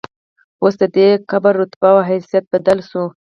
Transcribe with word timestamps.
اوس 0.63 0.73
ددې 0.81 1.07
قبر 1.29 1.53
رتبه 1.61 1.89
او 1.93 1.97
حیثیت 2.09 2.45
بدل 2.53 2.79
شو. 2.89 3.03